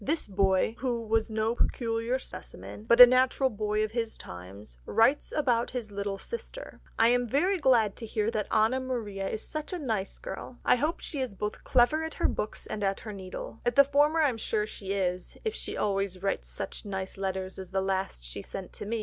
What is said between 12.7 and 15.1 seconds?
at her needle... at the former I am sure she